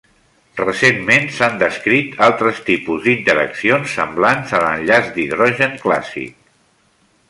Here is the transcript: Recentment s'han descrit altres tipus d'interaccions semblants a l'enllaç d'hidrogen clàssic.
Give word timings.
Recentment 0.61 1.27
s'han 1.35 1.59
descrit 1.63 2.17
altres 2.29 2.63
tipus 2.71 3.05
d'interaccions 3.05 3.95
semblants 4.01 4.57
a 4.61 4.67
l'enllaç 4.67 5.15
d'hidrogen 5.19 5.81
clàssic. 5.87 6.39